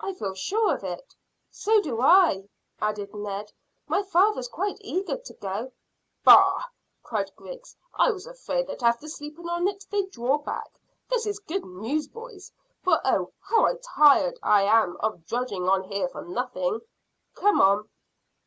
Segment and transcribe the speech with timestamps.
[0.00, 1.14] "I feel sure of it."
[1.50, 2.48] "So do I,"
[2.80, 3.52] added Ned.
[3.86, 5.72] "My father's quite eager to go."
[6.24, 6.62] "Bagh!"
[7.02, 7.76] cried Griggs.
[7.92, 10.80] "I was afraid that after sleeping on it they'd draw back.
[11.10, 12.50] This is good news, boys,
[12.82, 16.80] for, oh, how tired I am of drudging on here for nothing!
[17.34, 17.90] Come on."